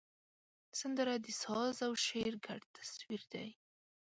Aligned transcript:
سندره 0.79 1.13
د 1.25 1.27
ساز 1.41 1.77
او 1.87 1.93
شعر 2.05 2.33
ګډ 2.45 2.61
تصویر 2.75 3.21
دی 3.33 3.47